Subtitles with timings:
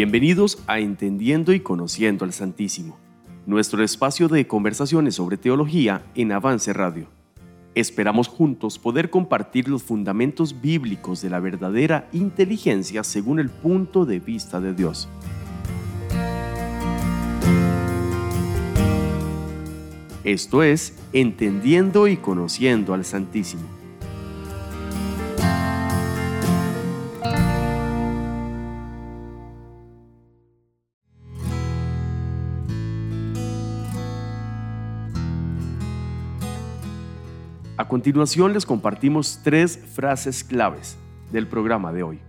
[0.00, 2.96] Bienvenidos a Entendiendo y Conociendo al Santísimo,
[3.46, 7.08] nuestro espacio de conversaciones sobre teología en Avance Radio.
[7.74, 14.20] Esperamos juntos poder compartir los fundamentos bíblicos de la verdadera inteligencia según el punto de
[14.20, 15.08] vista de Dios.
[20.22, 23.77] Esto es Entendiendo y Conociendo al Santísimo.
[37.88, 40.98] A continuación les compartimos tres frases claves
[41.32, 42.20] del programa de hoy.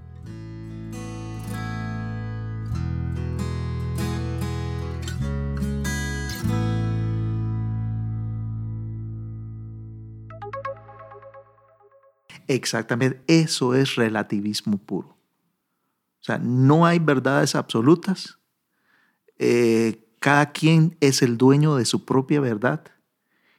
[12.47, 15.09] Exactamente, eso es relativismo puro.
[15.09, 18.39] O sea, no hay verdades absolutas.
[19.37, 22.81] Eh, cada quien es el dueño de su propia verdad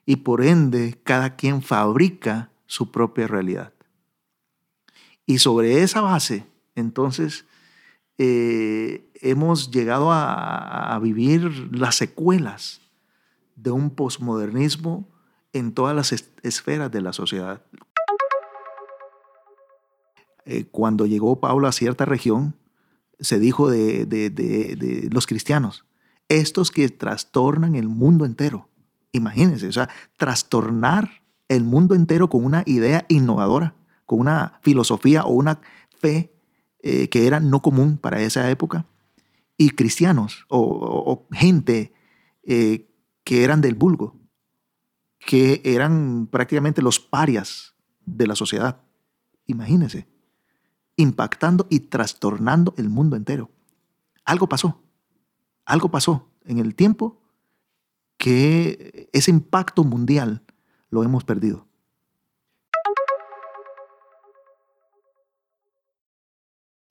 [0.06, 3.72] y por ende cada quien fabrica su propia realidad.
[5.26, 7.44] Y sobre esa base, entonces,
[8.18, 12.80] eh, hemos llegado a, vivir las secuelas
[13.56, 15.08] de un posmodernismo
[15.52, 16.12] en todas las
[16.42, 17.62] esferas de la sociedad.
[20.44, 22.56] Eh, cuando llegó Pablo a cierta región,
[23.20, 25.84] se dijo de los cristianos,
[26.30, 28.69] estos que trastornan el mundo entero.
[29.12, 33.74] Imagínense, o sea, trastornar el mundo entero con una idea innovadora,
[34.06, 35.60] con una filosofía o una
[35.98, 36.32] fe
[36.82, 38.86] eh, que era no común para esa época,
[39.56, 41.92] y cristianos o, gente
[42.44, 42.88] eh,
[43.24, 44.16] que eran del vulgo,
[45.18, 47.74] que eran prácticamente los parias
[48.06, 48.80] de la sociedad.
[49.46, 50.08] Imagínense,
[50.96, 53.50] impactando y trastornando el mundo entero.
[54.24, 54.82] Algo pasó,
[55.66, 57.19] algo pasó en el tiempo
[58.20, 60.42] que ese impacto mundial
[60.90, 61.66] lo hemos perdido.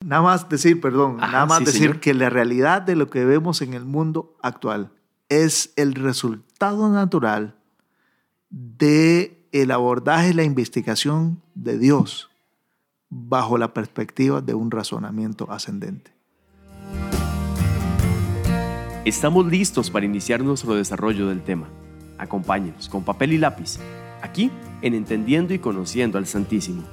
[0.04, 3.74] Nada más decir, perdón, nada más decir que la realidad de lo que vemos en
[3.74, 4.90] el mundo actual
[5.28, 7.54] es el resultado natural
[8.48, 12.28] de el abordaje y la investigación de Dios
[13.08, 16.12] bajo la perspectiva de un razonamiento ascendente.
[19.06, 21.70] Estamos listos para iniciar nuestro desarrollo del tema.
[22.18, 23.78] Acompáñenos con papel y lápiz,
[24.20, 24.50] aquí
[24.82, 26.84] en Entendiendo y Conociendo al Santísimo.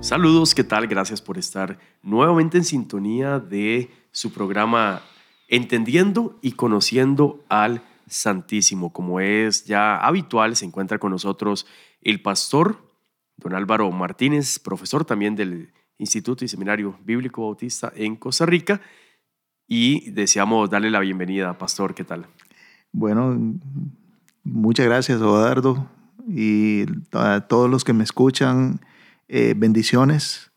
[0.00, 0.88] Saludos, ¿qué tal?
[0.88, 5.00] Gracias por estar nuevamente en sintonía de su programa
[5.48, 8.92] Entendiendo y Conociendo al Santísimo.
[8.92, 11.66] Como es ya habitual, se encuentra con nosotros
[12.02, 12.92] el pastor
[13.38, 18.80] don Álvaro Martínez, profesor también del Instituto y Seminario Bíblico Bautista en Costa Rica.
[19.66, 21.94] Y deseamos darle la bienvenida, Pastor.
[21.94, 22.26] ¿Qué tal?
[22.92, 23.36] Bueno,
[24.42, 25.90] muchas gracias, Odardo,
[26.26, 28.80] y a todos los que me escuchan,
[29.28, 30.50] eh, bendiciones.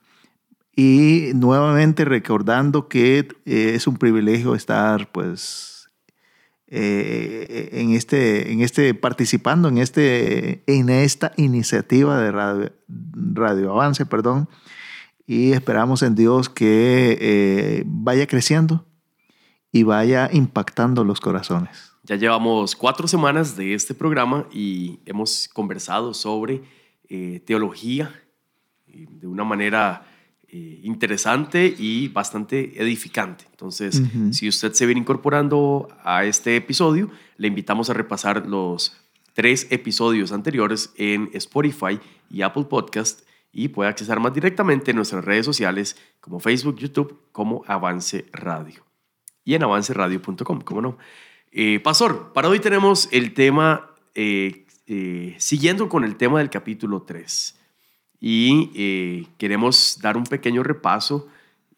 [0.73, 5.89] Y nuevamente recordando que eh, es un privilegio estar, pues,
[6.67, 12.71] eh, en este, en este, participando en este, en esta iniciativa de Radio,
[13.33, 14.47] Radio Avance, perdón,
[15.25, 18.85] y esperamos en Dios que eh, vaya creciendo
[19.71, 21.93] y vaya impactando los corazones.
[22.03, 26.61] Ya llevamos cuatro semanas de este programa y hemos conversado sobre
[27.07, 28.13] eh, teología
[28.87, 30.07] eh, de una manera
[30.53, 33.45] interesante y bastante edificante.
[33.51, 38.97] Entonces, si usted se viene incorporando a este episodio, le invitamos a repasar los
[39.33, 43.21] tres episodios anteriores en Spotify y Apple Podcast
[43.51, 48.85] y puede accesar más directamente en nuestras redes sociales como Facebook, YouTube, como Avance Radio.
[49.43, 50.97] Y en avanceradio.com, ¿cómo no?
[51.51, 57.01] Eh, Pastor, para hoy tenemos el tema, eh, eh, siguiendo con el tema del capítulo
[57.01, 57.57] 3.
[58.23, 61.27] Y queremos dar un pequeño repaso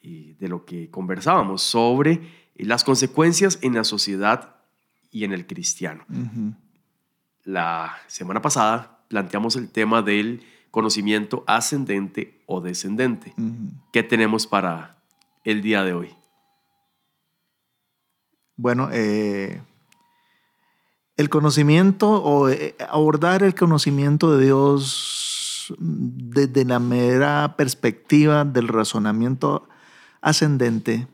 [0.02, 2.20] de lo que conversábamos sobre
[2.56, 4.58] las consecuencias en la sociedad
[5.10, 6.06] y en el cristiano.
[7.46, 13.36] La semana pasada planteamos el tema del conocimiento ascendente o descendente.
[13.92, 14.98] ¿Qué tenemos para
[15.44, 16.10] el día de hoy?
[18.56, 19.62] Bueno, eh,
[21.16, 29.70] el conocimiento o eh, abordar el conocimiento de Dios desde la mera perspectiva del razonamiento
[30.22, 31.08] ascendente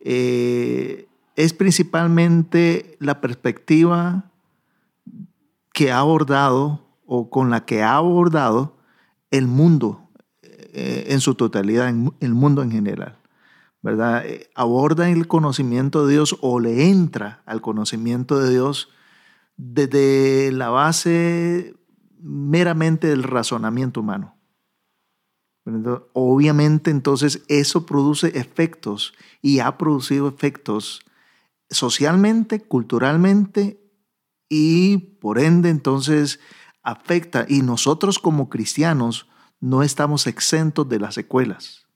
[0.00, 1.06] eh,
[1.36, 4.32] es principalmente la perspectiva
[5.72, 8.79] que ha abordado o con la que ha abordado
[9.30, 10.10] el mundo
[10.42, 11.88] eh, en su totalidad,
[12.20, 13.20] el mundo en general.
[13.82, 14.26] ¿verdad?
[14.26, 18.90] Eh, aborda el conocimiento de Dios o le entra al conocimiento de Dios
[19.56, 21.74] desde la base
[22.18, 24.36] meramente del razonamiento humano.
[26.14, 31.00] Obviamente entonces eso produce efectos y ha producido efectos
[31.68, 33.80] socialmente, culturalmente
[34.48, 36.40] y por ende entonces
[36.82, 39.28] afecta y nosotros como cristianos
[39.60, 41.86] no estamos exentos de las secuelas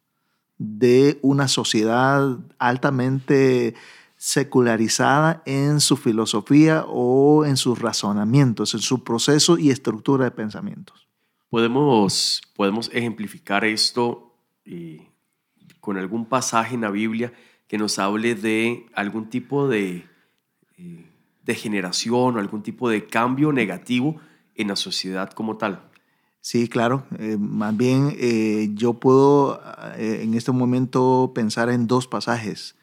[0.58, 3.74] de una sociedad altamente
[4.16, 11.08] secularizada en su filosofía o en sus razonamientos, en su proceso y estructura de pensamientos.
[11.50, 14.34] Podemos, podemos ejemplificar esto
[14.64, 15.06] eh,
[15.80, 17.32] con algún pasaje en la Biblia
[17.68, 20.06] que nos hable de algún tipo de
[20.78, 21.06] eh,
[21.44, 24.20] degeneración o algún tipo de cambio negativo
[24.54, 25.82] en la sociedad como tal.
[26.40, 27.06] Sí, claro.
[27.18, 29.62] Eh, más bien eh, yo puedo
[29.96, 32.76] eh, en este momento pensar en dos pasajes.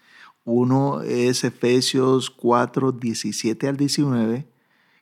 [0.44, 4.48] Uno es Efesios 4, 17 al 19,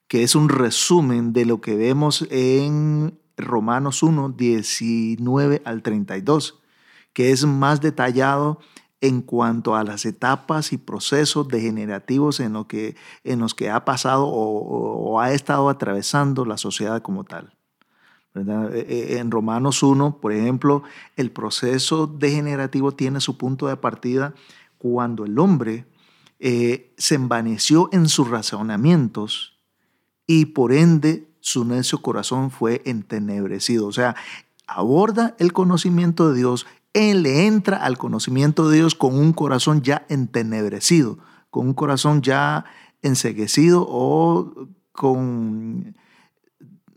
[0.10, 6.60] que es un resumen de lo que vemos en Romanos 1, 19 al 32,
[7.14, 8.60] que es más detallado
[9.02, 13.86] en cuanto a las etapas y procesos degenerativos en, lo que, en los que ha
[13.86, 17.54] pasado o ha estado atravesando la sociedad como tal.
[18.36, 20.84] E, e, en Romanos 1, por ejemplo,
[21.16, 24.34] el proceso degenerativo tiene su punto de partida
[24.78, 25.86] cuando el hombre
[26.40, 29.58] eh, se envaneció en sus razonamientos
[30.28, 33.88] y por ende su necio corazón fue entenebrecido.
[33.88, 34.16] O sea,
[34.68, 39.82] aborda el conocimiento de Dios, él le entra al conocimiento de Dios con un corazón
[39.82, 41.20] ya entenebrecido,
[41.50, 42.66] con un corazón ya
[43.02, 45.96] enseguecido o con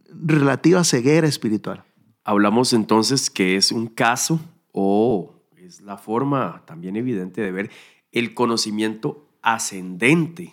[0.08, 1.84] relativa ceguera espiritual.
[2.24, 4.40] Hablamos entonces que es un caso
[4.72, 7.70] o es la forma también evidente de ver
[8.12, 10.52] el conocimiento ascendente.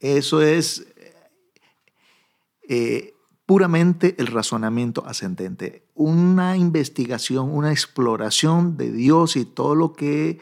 [0.00, 0.86] Eso es
[2.68, 3.11] eh,
[3.52, 5.86] puramente el razonamiento ascendente.
[5.92, 10.40] Una investigación, una exploración de Dios y todo lo que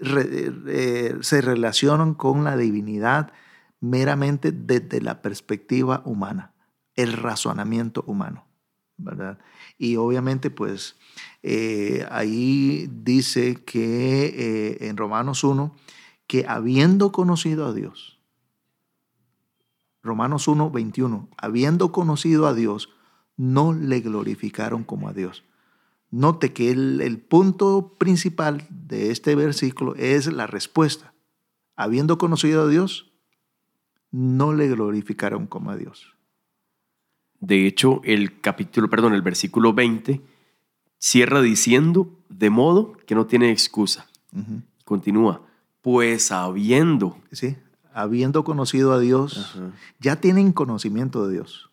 [0.00, 3.32] eh, se relaciona con la divinidad
[3.80, 6.54] meramente desde la perspectiva humana
[6.94, 8.46] el razonamiento humano,
[8.98, 9.40] ¿verdad?
[9.76, 10.94] Y obviamente, pues,
[11.42, 15.74] eh, ahí dice que eh, en Romanos 1,
[16.28, 18.13] que habiendo conocido a Dios,
[20.04, 22.90] Romanos 1, 21, habiendo conocido a Dios,
[23.36, 25.44] no le glorificaron como a Dios.
[26.10, 31.14] Note que el, el punto principal de este versículo es la respuesta.
[31.74, 33.12] Habiendo conocido a Dios,
[34.10, 36.14] no le glorificaron como a Dios.
[37.40, 40.20] De hecho, el capítulo, perdón, el versículo 20
[40.98, 44.06] cierra diciendo, de modo que no tiene excusa.
[44.84, 45.42] Continúa,
[45.80, 47.18] pues habiendo.
[47.32, 47.56] Sí,
[47.94, 49.56] habiendo conocido a Dios,
[50.00, 51.70] ya tienen conocimiento de Dios.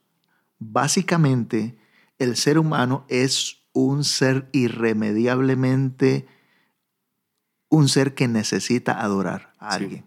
[0.60, 1.76] Básicamente,
[2.20, 6.28] el ser humano es un ser irremediablemente,
[7.70, 10.06] un ser que necesita adorar a alguien.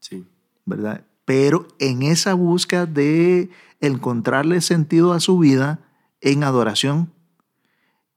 [0.00, 0.26] Sí.
[0.64, 1.04] ¿Verdad?
[1.26, 5.80] Pero en esa búsqueda de encontrarle sentido a su vida
[6.22, 7.12] en adoración,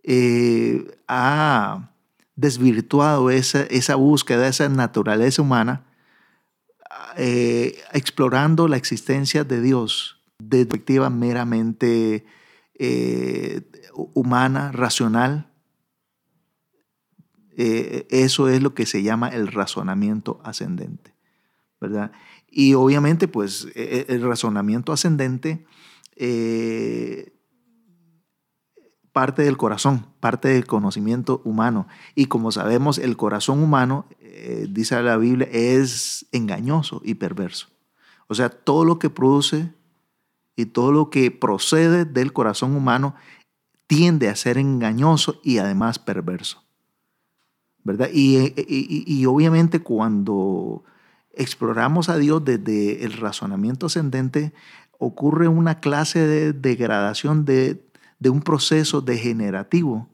[0.04, 1.92] eh, ha
[2.38, 5.84] desvirtuado esa, esa búsqueda, esa naturaleza humana,
[7.18, 12.26] eh, explorando la existencia de Dios de perspectiva meramente
[12.76, 13.62] eh,
[13.94, 15.52] humana, racional.
[17.58, 21.14] eso es lo que se llama el razonamiento ascendente,
[21.82, 22.14] ¿verdad?
[22.52, 25.66] Y obviamente, pues e, e, el razonamiento ascendente
[26.22, 27.32] eh,
[29.20, 31.90] parte del corazón, parte del conocimiento humano.
[32.16, 37.68] Y como sabemos, el corazón humano, eh, dice la Biblia, es engañoso y perverso.
[38.28, 39.74] O sea, todo lo que produce
[40.56, 43.14] y todo lo que procede del corazón humano
[43.88, 46.64] tiende a ser engañoso y además perverso.
[47.84, 48.08] ¿Verdad?
[48.14, 48.54] y,
[49.06, 50.86] y obviamente cuando
[51.34, 54.54] exploramos a Dios desde el razonamiento ascendente,
[54.98, 57.89] ocurre una clase de degradación de,
[58.28, 60.10] un proceso degenerativo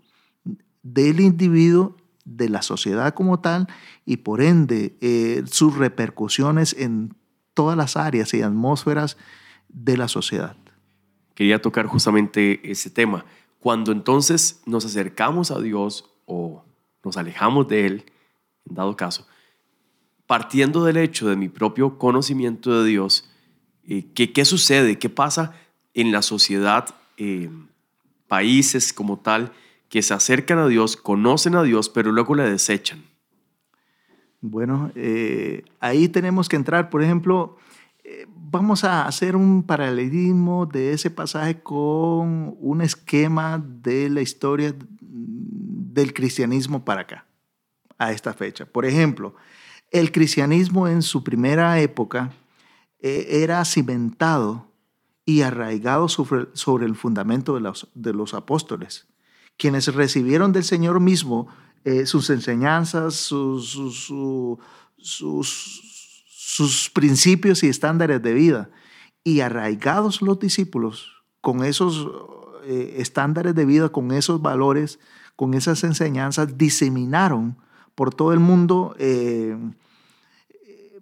[0.84, 3.68] del individuo, de la sociedad como tal,
[4.06, 7.16] y por ende eh, sus repercusiones en
[7.56, 9.18] todas las áreas y atmósferas
[9.70, 10.56] de la sociedad.
[11.34, 13.26] Quería tocar justamente ese tema.
[13.60, 16.64] Cuando entonces nos acercamos a Dios o
[17.04, 18.06] nos alejamos de Él,
[18.70, 19.28] en dado caso,
[20.28, 23.30] partiendo del hecho de mi propio conocimiento de Dios,
[23.88, 24.98] eh, ¿qué, sucede?
[24.98, 25.54] ¿Qué pasa
[25.94, 27.50] en la sociedad, eh,
[28.36, 29.54] países como tal,
[29.88, 33.02] que se acercan a Dios, conocen a Dios, pero luego le desechan.
[34.42, 37.56] Bueno, eh, ahí tenemos que entrar, por ejemplo,
[38.04, 44.76] eh, vamos a hacer un paralelismo de ese pasaje con un esquema de la historia
[45.00, 47.26] del cristianismo para acá,
[47.98, 48.66] a esta fecha.
[48.66, 49.34] Por ejemplo,
[49.92, 52.34] el cristianismo en su primera época
[53.00, 54.75] eh, era cimentado
[55.26, 59.08] y arraigado sobre, el fundamento de los, apóstoles
[59.58, 61.48] quienes recibieron del Señor mismo
[61.86, 63.80] eh, sus enseñanzas, sus,
[64.98, 68.70] sus, principios y estándares de vida.
[69.24, 72.08] Y arraigados los discípulos con esos
[72.66, 75.00] eh, estándares de vida, con esos valores,
[75.36, 77.58] con esas enseñanzas, diseminaron
[77.94, 79.58] por todo el mundo, eh,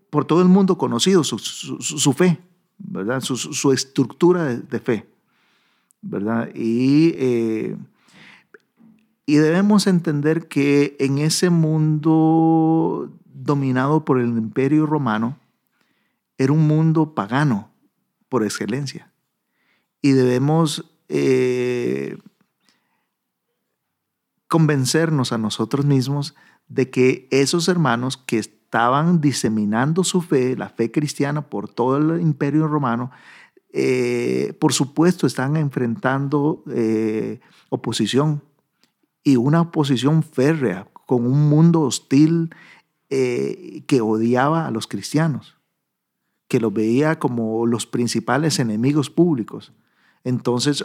[0.09, 2.39] por todo el mundo conocido su, fe,
[2.77, 3.21] ¿verdad?
[3.21, 5.07] Su, estructura de, fe,
[6.01, 6.49] ¿verdad?
[6.53, 7.75] Y
[9.25, 15.37] y debemos entender que en ese mundo dominado por el imperio romano,
[16.37, 17.69] era un mundo pagano
[18.29, 19.11] por excelencia.
[20.01, 22.17] Y debemos eh,
[24.47, 26.35] convencernos a nosotros mismos
[26.67, 32.19] de que esos hermanos que estaban diseminando su fe, la fe cristiana por todo el
[32.19, 33.11] imperio romano,
[33.71, 37.39] eh, por supuesto están enfrentando eh,
[37.69, 38.41] oposición
[39.23, 42.49] y una oposición férrea con un mundo hostil
[43.11, 45.55] eh, que odiaba a los cristianos,
[46.47, 49.71] que los veía como los principales enemigos públicos.
[50.23, 50.83] Entonces,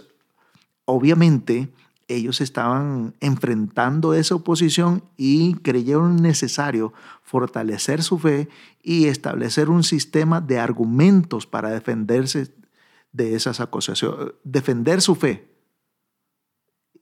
[0.85, 1.73] obviamente,
[2.09, 8.49] ellos estaban enfrentando esa oposición y creyeron necesario fortalecer su fe
[8.83, 12.55] y establecer un sistema de argumentos para defenderse
[13.12, 15.49] de esas acusaciones, defender su fe.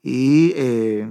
[0.03, 1.09] Y eh,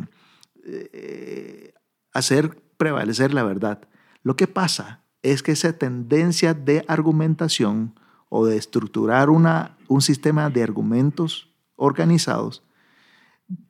[0.65, 1.75] eh,
[2.12, 3.88] hacer prevalecer la verdad.
[4.23, 7.99] Lo que pasa es que esa tendencia de argumentación
[8.29, 12.62] o de estructurar una, un sistema de argumentos organizados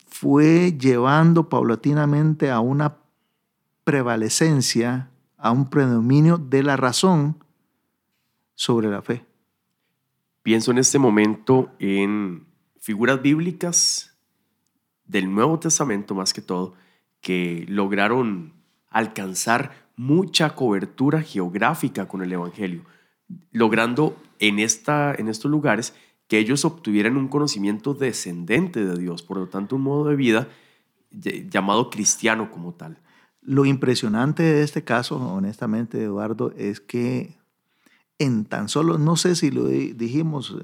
[0.07, 2.97] fue llevando paulatinamente a una
[3.83, 7.43] prevalecencia, a un predominio de la razón
[8.55, 9.25] sobre la fe.
[10.41, 12.47] Pienso en este momento en
[12.79, 14.17] figuras bíblicas
[15.05, 16.73] del Nuevo Testamento más que todo,
[17.21, 18.53] que lograron
[18.89, 22.83] alcanzar mucha cobertura geográfica con el Evangelio,
[23.51, 25.93] logrando en, esta, en estos lugares
[26.27, 30.49] que ellos obtuvieran un conocimiento descendente de Dios, por lo tanto un modo de vida
[31.09, 32.99] llamado cristiano como tal.
[33.41, 37.37] Lo impresionante de este caso, honestamente, Eduardo, es que
[38.19, 40.57] en tan solo, no sé si lo dijimos,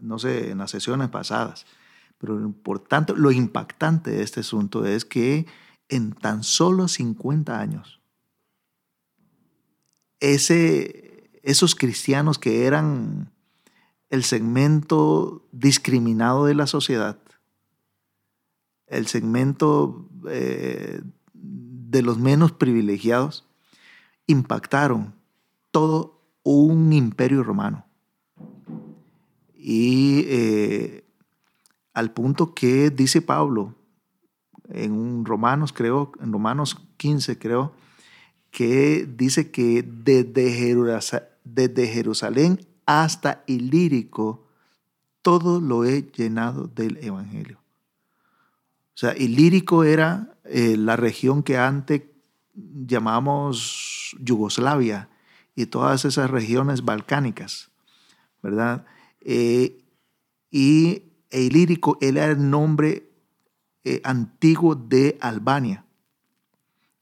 [0.00, 1.64] no sé, en las sesiones pasadas,
[2.18, 5.46] pero lo importante, lo impactante de este asunto es que
[5.88, 8.00] en tan solo 50 años,
[10.20, 13.33] ese, esos cristianos que eran
[14.10, 17.18] el segmento discriminado de la sociedad,
[18.86, 21.00] el segmento eh,
[21.32, 23.46] de los menos privilegiados,
[24.26, 25.14] impactaron
[25.70, 27.86] todo un imperio romano.
[29.54, 31.04] Y eh,
[31.92, 33.74] al punto que dice Pablo
[34.68, 37.72] en Romanos, creo, en Romanos 15, creo,
[38.50, 40.52] que dice que desde
[41.86, 44.46] Jerusalén, hasta Ilírico,
[45.22, 47.58] todo lo he llenado del Evangelio.
[48.94, 52.02] O sea, Ilírico era eh, la región que antes
[52.54, 55.08] llamamos Yugoslavia
[55.56, 57.70] y todas esas regiones balcánicas,
[58.42, 58.84] ¿verdad?
[59.20, 59.84] Eh,
[60.50, 63.10] y Ilírico era el nombre
[63.82, 65.84] eh, antiguo de Albania.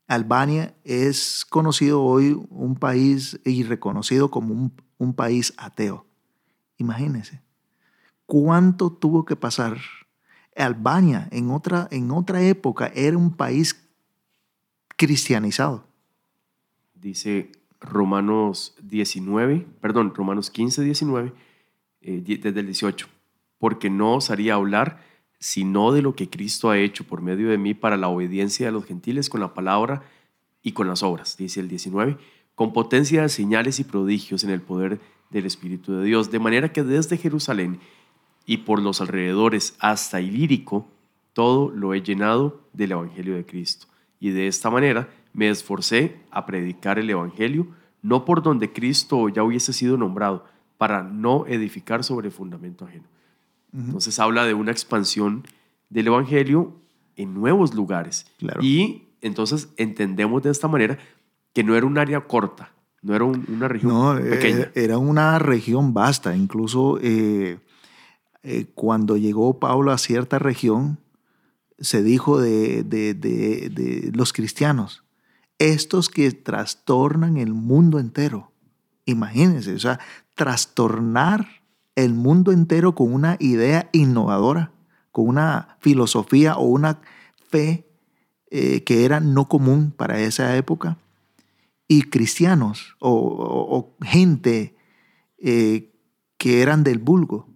[0.06, 4.72] Albania es conocido hoy un país y reconocido como un,
[5.14, 6.06] país ateo.
[6.78, 7.42] Imagínense,
[8.26, 9.78] ¿cuánto tuvo que pasar?
[10.54, 13.88] Albania en otra, en otra época era un país
[14.96, 15.86] cristianizado.
[16.94, 21.32] Dice Romanos 19, perdón, Romanos 15, 19,
[22.02, 23.08] eh, desde el 18
[23.62, 24.98] porque no os haría hablar
[25.38, 28.72] sino de lo que Cristo ha hecho por medio de mí para la obediencia de
[28.72, 30.02] los gentiles con la palabra
[30.64, 32.18] y con las obras, dice el 19,
[32.62, 35.00] con potencia de señales y prodigios en el poder
[35.30, 37.80] del Espíritu de Dios, de manera que desde Jerusalén
[38.46, 40.86] y por los alrededores hasta Ilírico,
[41.32, 43.88] todo lo he llenado del Evangelio de Cristo.
[44.20, 47.66] Y de esta manera me esforcé a predicar el Evangelio,
[48.00, 50.44] no por donde Cristo ya hubiese sido nombrado,
[50.78, 53.08] para no edificar sobre fundamento ajeno.
[53.74, 55.42] Entonces habla de una expansión
[55.90, 56.76] del Evangelio
[57.16, 58.24] en nuevos lugares.
[58.38, 58.62] Claro.
[58.62, 61.00] Y entonces entendemos de esta manera
[61.52, 64.60] que no era un área corta, no era un- una región No, pequeña.
[64.62, 66.36] eh, era una región vasta.
[66.36, 67.58] Incluso eh,
[68.42, 70.98] eh, cuando llegó Pablo a cierta región,
[71.78, 75.04] se dijo de, de- de- de los cristianos,
[75.58, 78.52] estos que trastornan el mundo entero.
[79.04, 79.98] Imagínense, o sea,
[80.36, 81.46] trastornar
[81.96, 84.70] el mundo entero con una idea innovadora,
[85.10, 87.00] con una filosofía o una
[87.48, 87.86] fe
[88.50, 90.98] eh, que era no común para esa época
[91.88, 94.76] y cristianos o, gente
[95.38, 95.92] eh,
[96.38, 97.48] que eran del vulgo,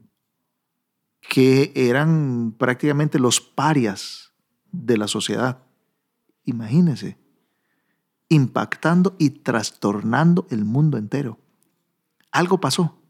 [1.21, 4.33] que eran prácticamente los parias
[4.73, 5.63] de la sociedad.
[6.45, 7.19] Imagínense,
[8.29, 11.39] impactando y trastornando el mundo entero.
[12.31, 13.01] Algo pasó,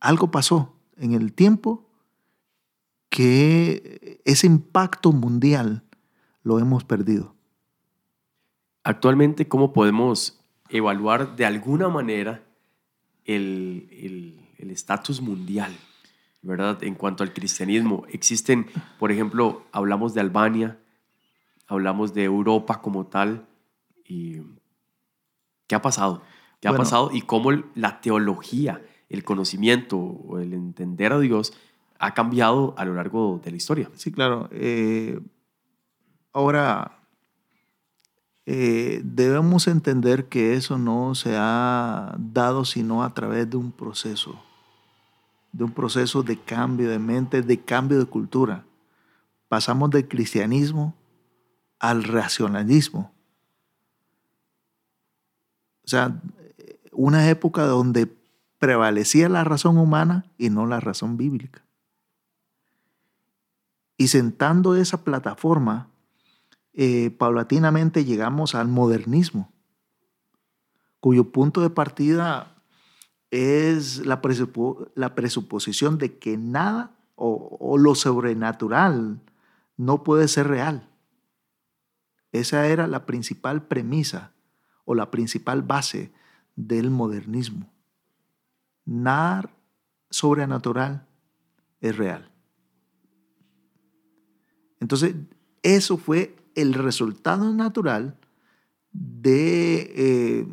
[0.00, 1.88] algo pasó en el tiempo
[3.08, 5.84] que ese impacto mundial
[6.42, 7.36] lo hemos perdido.
[8.84, 12.42] Actualmente, ¿cómo podemos evaluar de alguna manera
[13.24, 15.72] el el- el estatus mundial,
[16.42, 16.82] verdad?
[16.82, 18.66] En cuanto al cristianismo, existen,
[18.98, 20.78] por ejemplo, hablamos de Albania,
[21.66, 23.46] hablamos de Europa como tal,
[24.04, 24.38] y
[25.66, 26.22] ¿qué ha pasado?
[26.60, 27.10] ¿Qué ha pasado?
[27.12, 31.52] Y cómo el- la teología, el conocimiento o el entender a Dios
[31.98, 33.90] ha cambiado a lo largo de la historia.
[33.94, 34.48] Sí, claro.
[34.52, 35.20] Eh,
[36.32, 37.01] ahora,
[38.44, 44.42] eh, debemos entender que eso no se ha dado sino a través de un proceso,
[45.52, 48.64] de un proceso de cambio de mente, de cambio de cultura.
[49.48, 50.94] Pasamos del cristianismo
[51.78, 53.12] al racionalismo.
[55.84, 56.20] O sea,
[56.92, 58.12] una época donde
[58.58, 61.62] prevalecía la razón humana y no la razón bíblica.
[63.96, 65.91] Y sentando esa plataforma,
[66.74, 69.52] eh, paulatinamente llegamos al modernismo,
[71.00, 72.62] cuyo punto de partida
[73.30, 74.20] es la,
[74.94, 79.20] la presuposición de que nada o, o lo sobrenatural
[79.76, 80.88] no puede ser real.
[82.30, 84.32] Esa era la principal premisa
[84.84, 86.12] o la principal base
[86.56, 87.70] del modernismo.
[88.84, 89.50] Nada
[90.10, 91.06] sobrenatural
[91.80, 92.30] es real.
[94.80, 95.14] Entonces,
[95.62, 98.16] eso fue el resultado natural
[98.92, 100.46] de,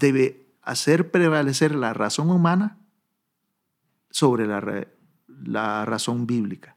[0.00, 2.78] eh, hacer prevalecer la razón humana
[4.10, 4.86] sobre la,
[5.44, 6.76] la razón bíblica.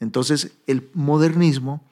[0.00, 1.88] Entonces, el modernismo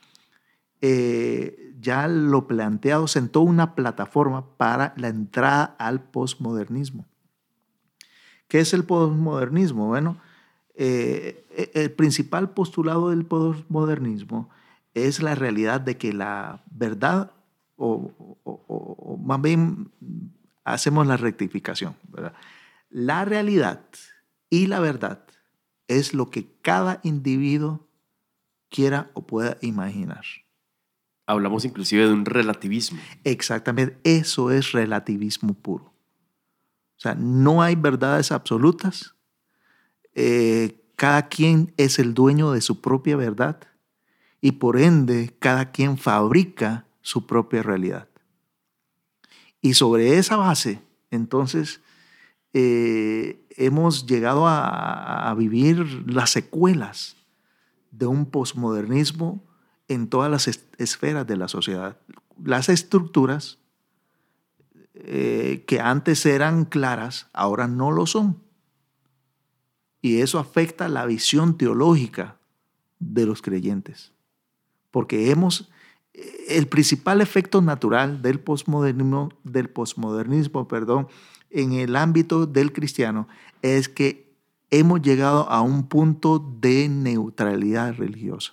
[0.80, 7.06] eh, ya lo planteado sentó una plataforma para la entrada al posmodernismo.
[8.48, 9.86] ¿Qué es el posmodernismo?
[9.86, 10.18] Bueno,
[10.74, 14.50] eh, el principal postulado del posmodernismo
[14.94, 17.32] es la realidad de que la verdad,
[17.76, 18.12] o,
[18.44, 19.90] o- o- o más bien
[20.64, 22.32] hacemos la rectificación, ¿verdad?
[22.90, 23.84] la realidad
[24.50, 25.24] y la verdad
[25.88, 27.88] es lo que cada individuo
[28.70, 30.24] quiera o pueda imaginar.
[31.26, 33.00] Hablamos inclusive de un relativismo.
[33.24, 35.86] Exactamente, eso es relativismo puro.
[36.96, 39.14] O sea, no hay verdades absolutas.
[40.14, 43.58] Eh, cada quien es el dueño de su propia verdad
[44.44, 48.10] y por ende cada quien fabrica su propia realidad.
[49.62, 51.80] Y sobre esa base, entonces,
[52.52, 57.16] eh, hemos llegado a, vivir las secuelas
[57.90, 59.42] de un posmodernismo
[59.88, 61.96] en todas las es- esferas de la sociedad.
[62.44, 63.58] Las estructuras
[64.92, 68.42] eh, que antes eran claras, ahora no lo son.
[70.02, 72.36] Y eso afecta la visión teológica
[72.98, 74.13] de los creyentes.
[74.94, 75.72] Porque hemos,
[76.46, 81.08] el principal efecto natural del posmodernismo, del posmodernismo perdón,
[81.50, 83.26] en el ámbito del cristiano
[83.60, 84.32] es que
[84.70, 88.52] hemos llegado a un punto de neutralidad religiosa.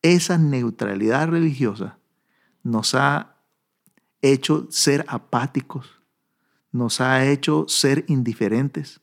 [0.00, 1.98] Esa neutralidad religiosa
[2.62, 3.36] nos ha
[4.22, 6.00] hecho ser apáticos,
[6.70, 9.02] nos ha hecho ser indiferentes,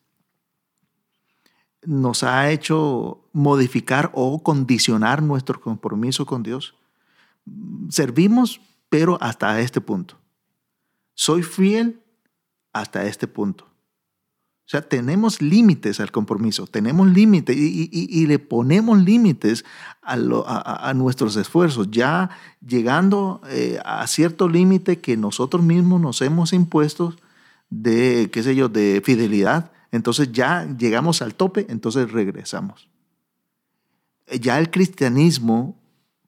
[1.84, 6.76] nos ha hecho modificar o condicionar nuestro compromiso con Dios.
[7.90, 10.18] Servimos, pero hasta este punto.
[11.14, 12.02] Soy fiel
[12.74, 13.66] hasta este punto.
[13.66, 19.66] O sea, tenemos límites al compromiso, tenemos límites y, le ponemos límites
[20.04, 22.30] a nuestros esfuerzos, ya
[22.64, 27.16] llegando eh, a cierto límite que nosotros mismos nos hemos impuesto
[27.72, 29.72] de, qué sé yo, de fidelidad.
[29.92, 32.90] Entonces ya llegamos al tope, entonces regresamos.
[34.40, 35.80] ya el cristianismo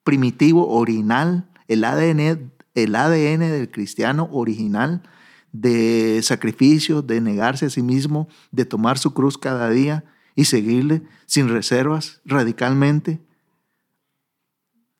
[0.03, 5.03] primitivo, original, el ADN, el ADN del cristiano original,
[5.51, 10.03] de sacrificio, de negarse a sí mismo, de tomar su cruz cada día
[10.35, 13.21] y seguirle sin reservas radicalmente,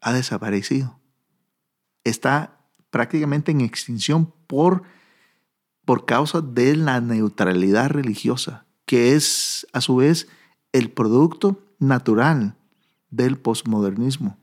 [0.02, 1.00] ha desaparecido.
[2.04, 4.84] Está prácticamente en extinción por,
[5.86, 10.28] por causa de la neutralidad religiosa, que es a su vez
[10.72, 12.56] el producto natural
[13.10, 14.38] del posmodernismo.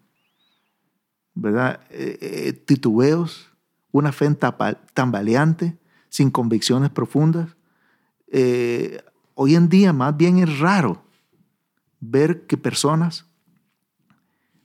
[1.35, 1.81] ¿Verdad?
[1.91, 3.51] Eh, eh, titubeos,
[3.93, 4.29] una fe
[4.95, 7.57] tambaleante, sin convicciones profundas.
[8.27, 9.03] Eh,
[9.35, 11.05] hoy en día más bien es raro
[12.01, 13.27] ver que personas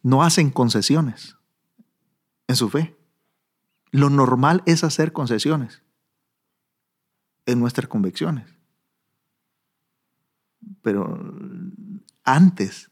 [0.02, 1.38] no hacen concesiones
[2.48, 2.98] en su fe.
[3.92, 5.83] Lo normal es hacer concesiones
[7.56, 8.48] nuestras convicciones.
[10.82, 11.20] Pero
[12.24, 12.92] antes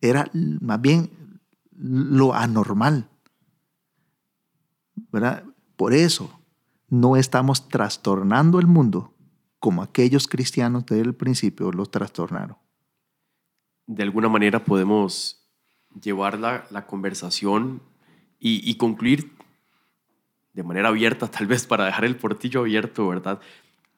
[0.00, 1.10] era más bien
[1.72, 3.08] lo anormal.
[5.12, 5.44] ¿verdad?
[5.76, 6.40] Por eso
[6.88, 9.14] no estamos trastornando el mundo
[9.58, 12.56] como aquellos cristianos del principio los trastornaron.
[13.86, 15.48] De alguna manera podemos
[16.00, 17.82] llevar la, conversación
[18.38, 19.32] y, concluir
[20.54, 23.40] de manera abierta, tal vez para dejar el portillo abierto, ¿verdad?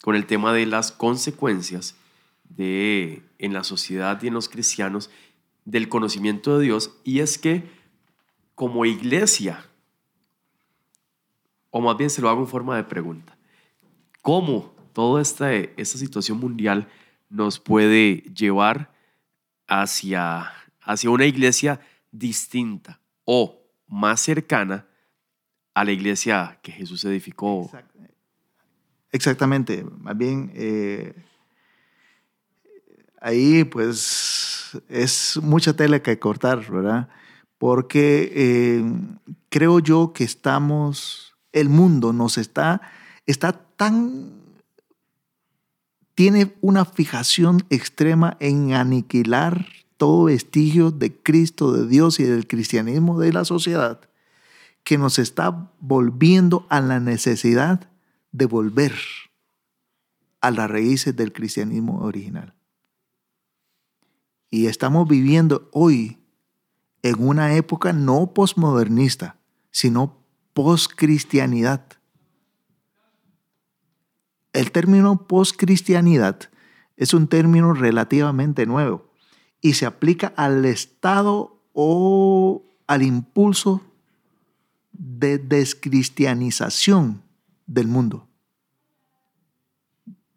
[0.03, 1.95] Con el tema de las consecuencias
[2.43, 5.09] de, en la sociedad y en los cristianos
[5.63, 6.91] del conocimiento de Dios.
[7.05, 7.63] Y es que
[8.53, 9.65] como iglesia,
[11.69, 13.37] o más bien se lo hago en forma de pregunta.
[14.21, 16.89] ¿Cómo toda esta, situación mundial
[17.29, 18.93] nos puede llevar
[19.67, 21.79] hacia, hacia una iglesia
[22.11, 24.85] distinta o más cercana
[25.73, 27.71] a la iglesia que Jesús edificó?
[29.13, 31.13] Exactamente, más bien eh,
[33.21, 37.09] ahí pues es mucha tela que cortar, ¿verdad?
[37.59, 38.83] Porque eh,
[39.49, 42.81] creo yo que estamos el mundo nos está,
[43.27, 44.31] está tan,
[46.15, 53.19] tiene una fijación extrema en aniquilar todo vestigio de Cristo, de Dios y del cristianismo
[53.19, 54.01] de la sociedad,
[54.83, 57.92] que nos está volviendo a la necesidad
[58.33, 58.93] de volver
[60.41, 62.53] a las raíces del cristianismo original.
[64.49, 66.19] Y estamos viviendo hoy
[67.01, 69.37] en una época no posmodernista,
[69.71, 70.17] sino
[70.53, 71.85] poscristianidad.
[74.51, 76.49] El término poscristianidad
[76.97, 79.09] es un término relativamente nuevo
[79.61, 83.81] y se aplica al estado o al impulso
[84.91, 87.22] de descristianización
[87.65, 88.27] del mundo,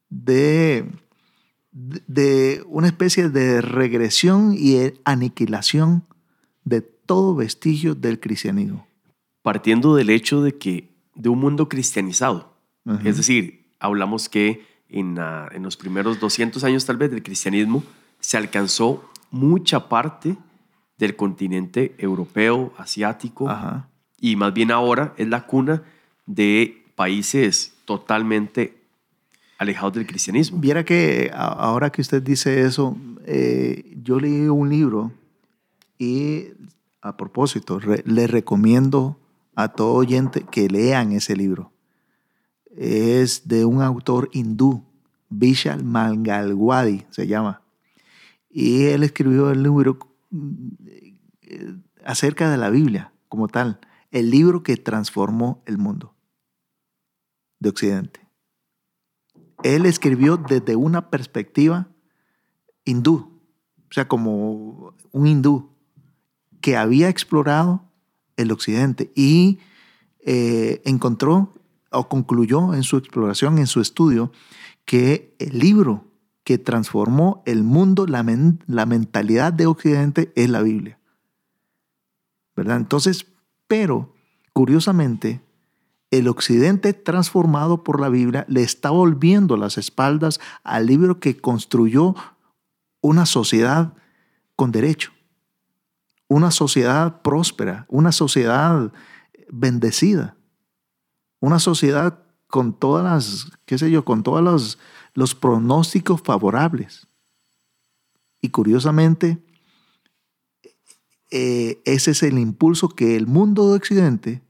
[0.09, 0.91] de,
[1.73, 6.05] de una especie de regresión y aniquilación
[6.65, 8.87] de todo vestigio del cristianismo.
[9.43, 12.55] Partiendo del hecho de que de un mundo cristianizado.
[13.05, 17.83] Es decir, hablamos que en, en, los primeros 200 años tal vez del cristianismo
[18.21, 20.37] se alcanzó mucha parte
[20.99, 23.49] del continente europeo, asiático,
[24.21, 25.83] y más bien ahora es la cuna
[26.27, 28.83] de países totalmente
[29.59, 30.59] alejados del cristianismo.
[30.59, 35.13] Viera que ahora que usted dice eso, eh, yo leí un libro
[35.99, 36.49] y
[37.01, 39.17] a propósito, le recomiendo
[39.55, 41.71] a todo oyente que lean ese libro.
[42.77, 44.83] Es de un autor hindú,
[45.29, 47.63] Vishal Mangalwadi se llama.
[48.51, 49.99] Y él escribió el libro
[51.43, 53.79] eh, acerca de la Biblia como tal,
[54.11, 56.16] el libro que transformó el mundo
[57.67, 58.21] de Occidente.
[59.65, 61.89] Él escribió desde una perspectiva
[62.85, 63.41] hindú,
[63.91, 65.71] o sea, como un hindú
[66.61, 67.83] que había explorado
[68.37, 69.59] el occidente y
[70.21, 71.55] eh, encontró
[71.91, 74.31] o concluyó en su exploración, en su estudio,
[74.85, 76.05] que el libro
[76.45, 78.25] que transformó el mundo, la,
[78.69, 81.01] la mentalidad de Occidente es la Biblia.
[82.55, 82.77] ¿Verdad?
[82.77, 83.27] Entonces,
[83.67, 84.15] pero
[84.53, 85.41] curiosamente,
[86.11, 92.15] el Occidente transformado por la Biblia le está volviendo las espaldas al libro que construyó
[93.01, 93.95] una sociedad
[94.55, 95.13] con derecho
[96.29, 98.93] una sociedad próspera, una sociedad
[99.49, 100.37] bendecida,
[101.41, 104.79] una sociedad con todas las, qué sé yo, con todos los,
[105.15, 107.07] los pronósticos favorables.
[108.41, 109.45] Y curiosamente,
[111.31, 114.43] eh, ese es el impulso que el mundo de Occidente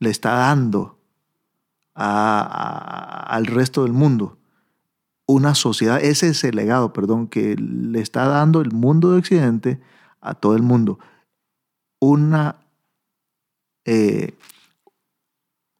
[0.00, 0.98] le está dando
[1.94, 4.38] al resto del mundo.
[5.26, 9.80] Una sociedad, ese es el legado, perdón, que le está dando el mundo de Occidente
[10.20, 10.98] a todo el mundo.
[12.00, 12.56] Una
[13.84, 14.36] eh,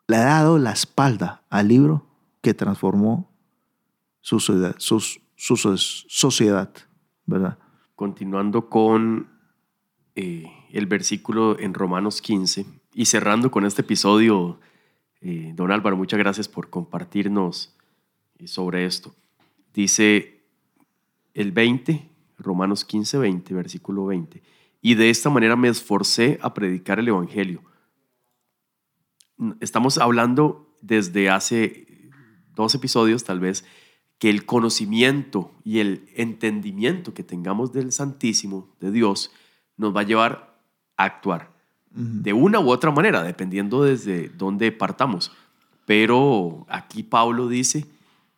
[0.06, 2.06] le ha dado la espalda al libro
[2.42, 3.28] que transformó
[4.20, 6.70] su sociedad, su, su sociedad
[7.30, 7.59] ¿verdad?
[7.94, 9.28] Continuando con
[10.14, 14.60] eh, el versículo en Romanos 15 y cerrando con este episodio,
[15.22, 17.74] eh, don Álvaro, muchas gracias por compartirnos
[18.38, 19.14] eh, sobre esto.
[19.72, 20.42] Dice
[21.32, 24.42] el 20, Romanos 15, 20, versículo 20.
[24.82, 27.62] Y de esta manera me esforcé a predicar el Evangelio.
[29.60, 32.10] Estamos hablando desde hace
[32.54, 33.64] dos episodios, tal vez,
[34.18, 39.32] que el conocimiento y el entendimiento que tengamos del Santísimo, de Dios,
[39.78, 40.60] nos va a llevar
[40.98, 41.59] a actuar
[41.90, 45.33] de una u otra manera, dependiendo desde dónde partamos.
[45.87, 47.87] Pero aquí Pablo dice,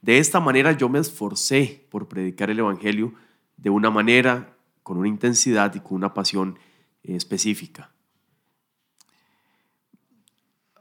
[0.01, 3.13] de esta manera yo me esforcé por predicar el Evangelio
[3.57, 6.59] de una manera, con una intensidad y con una pasión
[7.03, 7.91] específica.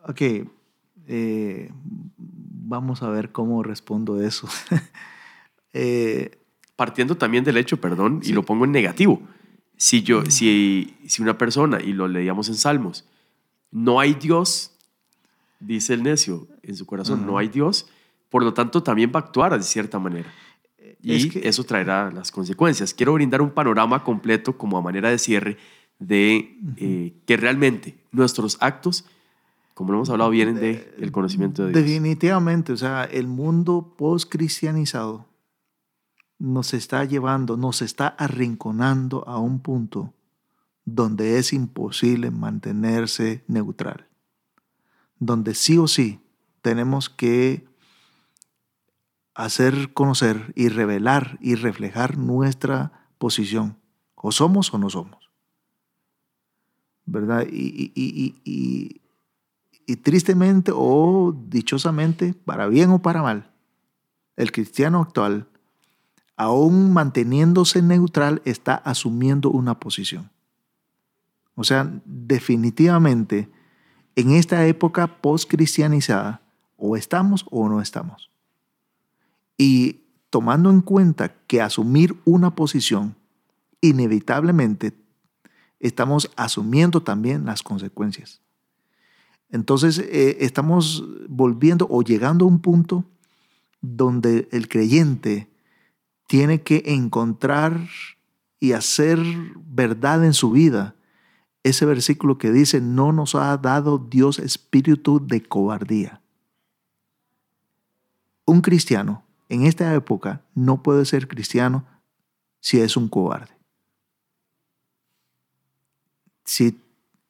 [0.07, 0.21] Ok,
[1.07, 1.71] eh,
[2.17, 4.47] vamos a ver cómo respondo eso.
[5.73, 6.37] Eh,
[6.75, 9.21] Partiendo también del hecho, perdón, y lo pongo en negativo.
[9.81, 13.03] Si, yo, si, si una persona, y lo leíamos en Salmos,
[13.71, 14.77] no hay Dios,
[15.59, 17.87] dice el necio en su corazón, no hay Dios,
[18.29, 20.31] por lo tanto también va a actuar de cierta manera.
[21.01, 22.93] Y eso traerá las consecuencias.
[22.93, 25.57] Quiero brindar un panorama completo como a manera de cierre
[25.97, 29.05] de eh, que realmente nuestros actos
[29.73, 31.83] como lo hemos hablado, vienen del el conocimiento de Dios.
[31.83, 35.25] Definitivamente, o sea, el mundo post-cristianizado
[36.41, 40.11] nos está llevando, nos está arrinconando a un punto
[40.85, 44.07] donde es imposible mantenerse neutral,
[45.19, 46.19] donde sí o sí
[46.63, 47.67] tenemos que
[49.35, 53.77] hacer conocer y revelar y reflejar nuestra posición,
[54.15, 55.29] o somos o no somos,
[57.05, 57.45] ¿verdad?
[57.51, 58.99] Y, y,
[59.97, 63.51] tristemente o dichosamente, para bien o para mal,
[64.37, 65.47] el cristiano actual,
[66.41, 70.31] aún manteniéndose neutral, está asumiendo una posición.
[71.53, 73.47] O sea, definitivamente,
[74.15, 76.41] en esta época post-cristianizada,
[76.77, 78.31] o estamos o no estamos.
[79.55, 80.01] Y
[80.31, 83.15] tomando en cuenta que asumir una posición,
[83.79, 84.93] inevitablemente,
[85.79, 88.41] estamos asumiendo también las consecuencias.
[89.51, 93.05] Entonces eh, estamos volviendo o llegando a un punto
[93.79, 95.50] donde el creyente
[96.31, 97.89] tiene que encontrar
[98.57, 99.19] y hacer
[99.65, 100.95] verdad en su vida
[101.61, 106.21] ese versículo que dice, no nos ha dado Dios espíritu de cobardía.
[108.45, 111.85] Un cristiano en esta época no puede ser cristiano
[112.61, 113.57] si es un cobarde.
[116.45, 116.79] Si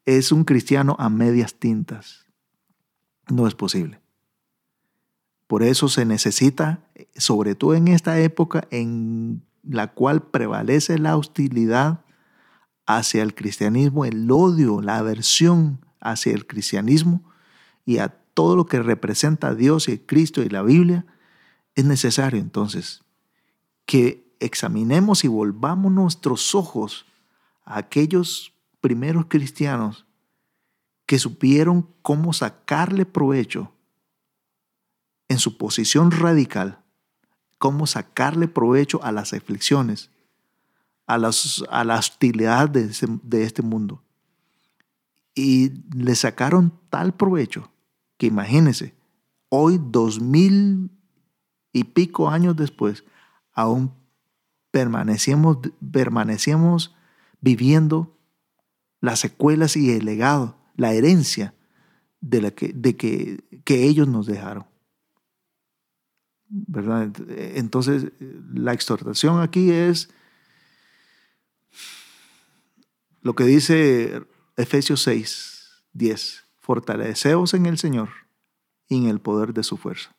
[0.05, 2.27] es un cristiano a medias tintas.
[3.27, 3.99] No es posible.
[5.51, 6.79] Por eso se necesita,
[7.17, 12.05] sobre todo en esta época en la cual prevalece la hostilidad
[12.85, 17.29] hacia el cristianismo, el odio, la aversión hacia el cristianismo
[17.85, 21.05] y a todo lo que representa a Dios y Cristo y la Biblia,
[21.75, 23.03] es necesario entonces
[23.85, 27.05] que examinemos y volvamos nuestros ojos
[27.65, 30.05] a aquellos primeros cristianos
[31.05, 33.73] que supieron cómo sacarle provecho
[35.31, 36.83] en su posición radical,
[37.57, 40.11] cómo sacarle provecho a las aflicciones,
[41.07, 44.03] a, las, a la hostilidad de, este mundo.
[45.33, 47.71] Y le sacaron tal provecho
[48.17, 48.93] que imagínense,
[49.47, 50.91] hoy dos mil
[51.71, 53.05] y pico años después,
[53.53, 53.93] aún
[54.71, 55.59] permanecemos
[57.39, 58.17] viviendo
[58.99, 61.55] las secuelas y el legado, la herencia
[62.19, 64.70] de, la que, de que, que ellos nos dejaron.
[66.51, 67.11] ¿Verdad?
[67.29, 68.11] Entonces,
[68.53, 70.09] la exhortación aquí es
[73.21, 74.21] lo que dice
[74.57, 76.43] Efesios 6, 10.
[76.59, 78.09] Fortaleceos en el Señor
[78.87, 80.13] y en el poder de su fuerza.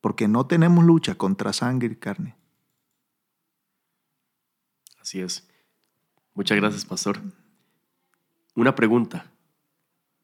[0.00, 2.36] Porque no tenemos lucha contra sangre y carne.
[5.00, 5.46] Así es.
[6.34, 7.20] Muchas gracias, pastor.
[8.54, 9.32] Una pregunta.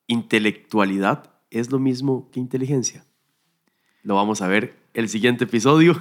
[0.06, 3.04] ¿Intelectualidad es lo mismo que inteligencia?
[4.04, 6.00] Lo vamos a ver el siguiente episodio,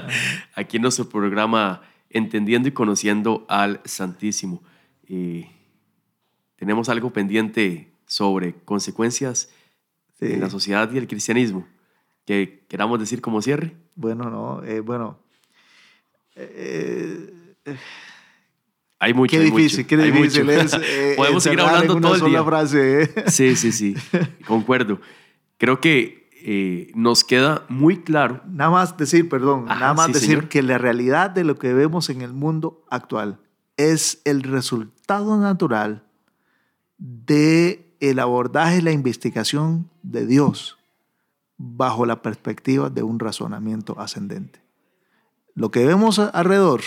[0.54, 4.62] aquí en nuestro programa Entendiendo y Conociendo al Santísimo.
[6.56, 9.50] tenemos algo pendiente sobre consecuencias
[10.20, 11.66] en la sociedad y el cristianismo.
[12.24, 13.76] que queramos decir como cierre?
[13.94, 15.18] Bueno, no, eh, bueno.
[16.34, 17.30] Eh,
[17.66, 17.76] eh,
[18.98, 19.36] Hay mucho.
[19.36, 20.72] Qué difícil, mucho, qué difícil es.
[20.82, 22.44] eh, Podemos seguir hablando en una todo el sola día.
[22.44, 23.02] frase.
[23.02, 23.24] ¿eh?
[23.26, 23.94] Sí, sí, sí.
[24.46, 24.98] Concuerdo.
[25.58, 28.42] Creo que eh, nos queda muy claro.
[28.46, 30.48] Nada más decir, perdón, Ajá, nada más sí, decir señor.
[30.50, 33.40] que la realidad de lo que vemos en el mundo actual
[33.78, 36.04] es el resultado natural
[36.98, 40.76] de el abordaje y la investigación de Dios
[41.56, 44.62] bajo la perspectiva de un razonamiento ascendente.
[45.54, 46.82] Lo que vemos alrededor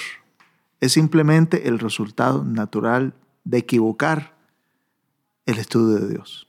[0.81, 4.37] es simplemente el resultado natural de equivocar
[5.47, 6.46] el estudio de Dios.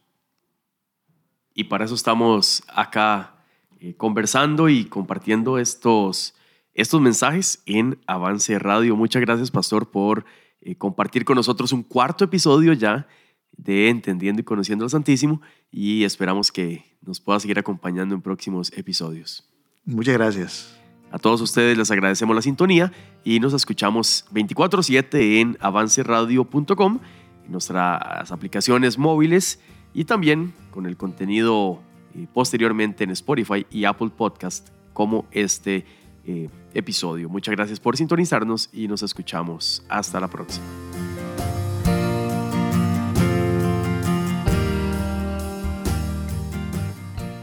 [1.59, 3.35] Y para eso estamos acá
[3.81, 6.37] eh, conversando y compartiendo estos,
[6.73, 8.95] estos mensajes en Avance Radio.
[8.95, 10.25] Muchas gracias, Pastor, por
[10.61, 13.09] eh, compartir con nosotros un cuarto episodio ya
[13.57, 15.43] de Entendiendo y Conociendo al Santísimo
[15.73, 19.45] y esperamos que nos pueda seguir acompañando en próximos episodios.
[19.85, 20.81] Muchas gracias.
[21.11, 22.93] A todos ustedes les agradecemos la sintonía
[23.25, 27.01] y nos escuchamos 24/7 en avanceradio.com,
[27.45, 29.59] en nuestras aplicaciones móviles
[29.99, 31.81] y también con el contenido
[32.15, 35.85] eh, posteriormente en Spotify y Apple Podcast como este
[36.25, 37.29] eh, episodio.
[37.29, 39.85] Muchas gracias por sintonizarnos y nos escuchamos.
[39.89, 40.65] Hasta la próxima.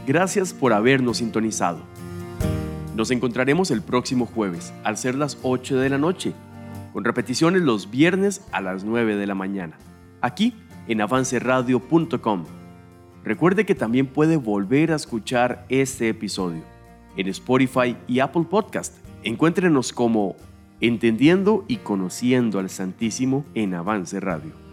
[0.06, 1.80] Gracias por habernos sintonizado.
[2.94, 6.32] Nos encontraremos el próximo jueves, al ser las 8 de la noche,
[6.94, 9.76] con repeticiones los viernes a las 9 de la mañana,
[10.22, 10.54] aquí
[10.88, 12.44] en avanceradio.com.
[13.24, 16.62] Recuerde que también puede volver a escuchar este episodio
[17.16, 18.94] en Spotify y Apple Podcast.
[19.22, 20.36] Encuéntrenos como
[20.80, 24.65] Entendiendo y Conociendo al Santísimo en Avance Radio.